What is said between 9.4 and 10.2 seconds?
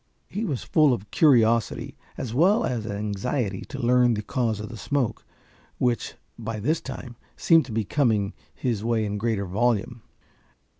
volume.